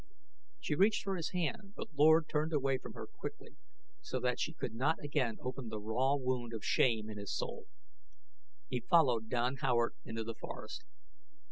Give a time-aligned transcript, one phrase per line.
[0.59, 3.55] She reached for his hand, but Lord turned away from her quickly
[4.01, 7.65] so that she could not again open the raw wound of shame in his soul.
[8.67, 10.85] He followed Don Howard into the forest.